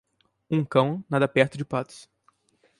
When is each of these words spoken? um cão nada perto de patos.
um 0.49 0.65
cão 0.65 1.05
nada 1.07 1.27
perto 1.27 1.55
de 1.59 1.63
patos. 1.63 2.09